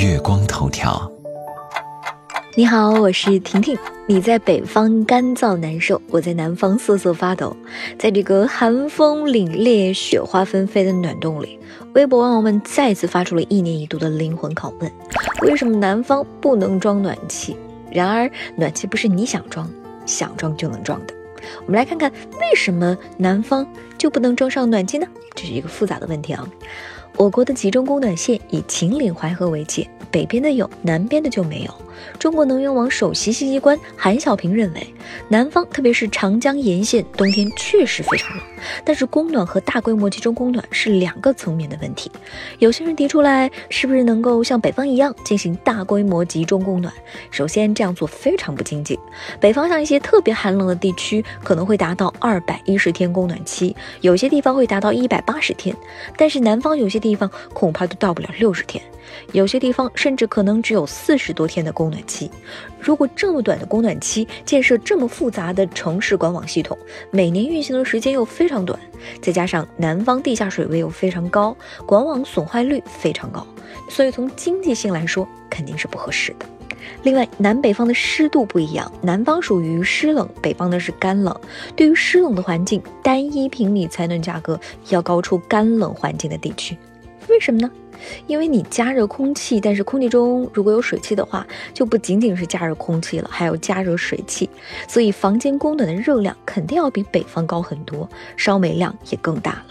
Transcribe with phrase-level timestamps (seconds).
[0.00, 1.12] 月光头条。
[2.56, 3.76] 你好，我是婷婷。
[4.06, 7.54] 你在北方干燥难受，我在南方瑟瑟发抖。
[7.98, 11.58] 在这个寒风凛冽、雪花纷飞的暖冬里，
[11.92, 14.90] 微博网友们再次发出了一年一度的灵魂拷问：
[15.42, 17.54] 为什么南方不能装暖气？
[17.92, 19.70] 然而，暖气不是你想装、
[20.06, 21.12] 想装就能装的。
[21.66, 22.10] 我们来看看
[22.40, 23.66] 为什么南方
[23.98, 25.06] 就不能装上暖气呢？
[25.34, 26.48] 这是一个复杂的问题啊。
[27.16, 31.74] 我国的集中供暖线以秦岭淮河为界，北边的有，南边的就没有。
[32.18, 34.94] 中国能源网首席信息官韩小平认为，
[35.28, 38.46] 南方特别是长江沿线冬天确实非常冷，
[38.86, 42.10] 但是供暖和大规模集中供暖是两个层面的问题。
[42.58, 46.92] 有些人提出来，是不是能够像北方一样进行大规模集中供暖？
[47.30, 48.98] 首先这样做非常不经济。
[49.38, 55.76] 北方像一些特别寒冷的地区，可能会达到二百一十天供暖期，有些地方会达到一百八十天，
[56.16, 57.16] 但是南方有些地。
[57.20, 58.82] 方恐怕都到不了六十天，
[59.32, 62.30] 有些地方甚至可能只有四十多天的供暖期。
[62.80, 66.78] 如果这么短的供暖期，建设这么复杂的城市管网系统，
[67.10, 68.78] 每年运行的时间又非常短，
[69.20, 73.46] 再加上南方地下水位又非常高，管网损坏率非常高，
[73.90, 76.46] 所以从经济性来说肯定是不合适的。
[77.02, 81.38] 另外，南北方的湿度不一样，南方属于湿冷，北方呢是干冷。
[81.76, 84.58] 对于湿冷的环境，单一平米采暖价格
[84.88, 86.76] 要高出干冷环境的地区。
[87.30, 87.70] 为什么呢？
[88.26, 94.48] 因为你加热空气，但是空气中如果有水汽的话，就不仅仅是加热空气了，还要加热水汽，
[94.88, 99.64] 所以房间供暖的热量肯定要比北方高很多，烧煤量也更大了。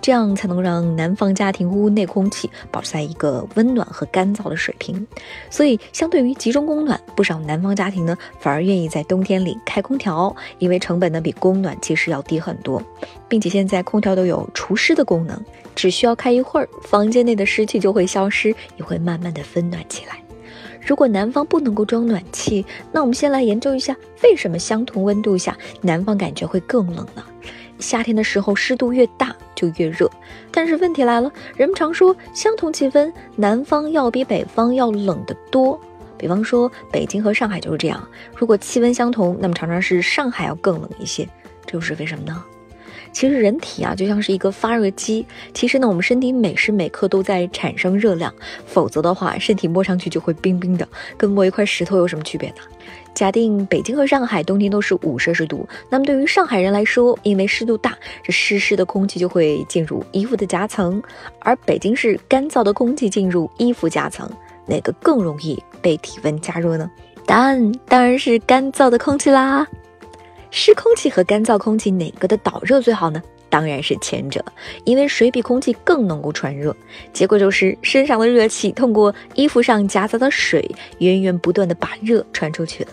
[0.00, 5.06] 这样才能让南方家庭屋内空气保持在一个温暖和干燥的水平。
[5.50, 12.82] 所以，相对于集中供暖，不少南方家庭呢反而愿意在冬天里开空调，因为成本呢比供暖其实要低很多，
[13.28, 15.40] 并且现在空调都有除湿的功能，
[15.74, 20.16] 只需要开一会儿，房间内的湿气就会消失，也会慢慢的温暖起来。
[20.80, 27.24] 如果南方不能够装暖气，那我们先来研究一下，为什么相同温度下，南方感觉会更冷呢？
[27.80, 29.34] 夏天的时候湿度越大。
[29.56, 30.08] 就越热，
[30.52, 35.80] 但是问题来了，人们常说相同气温，南方要比北方要冷得多。
[36.18, 38.06] 比方说北京和上海就是这样，
[38.36, 41.28] 如果气温相同，那么常常是上海要更冷一些，
[41.66, 42.44] 这又是为什么呢？
[43.16, 48.30] 其实人体啊就像是一个发热机，其实呢我们身体每时每刻都在产生热量，
[48.66, 52.56] 否则的话身体摸上去就会冰冰的，跟摸一块石头有什么区别呢？
[53.14, 61.02] 假定北京和上海冬天都是五摄氏度，那么对于上海人来说，因为湿度大，这湿湿的空气就会进入衣服的夹层，
[61.38, 64.30] 而北京是干燥的空气进入衣服夹层，
[64.66, 66.90] 哪个更容易被体温加热呢？
[67.24, 69.66] 答案当然是干燥的空气啦。
[70.58, 73.22] 湿空气和干燥空气哪个的导热最好呢？
[73.50, 74.42] 当然是前者，
[74.84, 76.74] 因为水比空气更能够传热。
[77.12, 82.90] 结果就是身上的热气通过衣服上夹杂的水，源源不断的把热传出去了。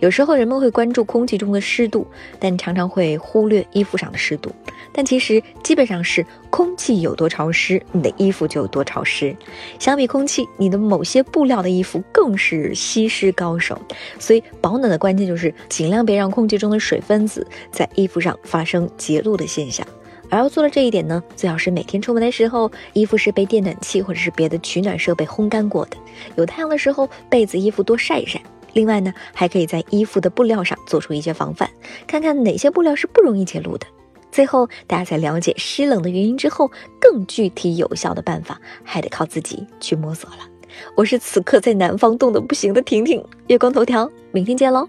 [0.00, 2.06] 有时候人们会关注空气中的湿度，
[2.38, 4.52] 但常常会忽略衣服上的湿度。
[4.92, 9.36] 但其实基本上是空气有多潮湿，你的衣服就有多潮湿。
[9.78, 13.80] 相比空气，你的某些布料的衣服更是吸湿高手。
[14.18, 19.86] 所以保暖的关键就是尽量别让空气中的水分子在衣服上发生结露的现象。
[20.28, 25.96] 而要做到这一点呢，最好是每天出门的时候，衣服是被电暖器或者是别的取暖设备烘干过的。
[26.36, 28.40] 有太阳的时候，被子、衣服多晒一晒。
[28.76, 31.70] 另外呢，还可以在衣服的布料上做出一些防范，
[32.06, 33.86] 看看哪些布料是不容易结露的。
[34.30, 36.70] 最后，大家在了解湿冷的原因之后，
[37.00, 40.40] 更具体有效的办法还得靠自己去摸索了。
[40.94, 44.86] 我是此刻在南方冻得不行的婷婷，月光头条，明天见喽。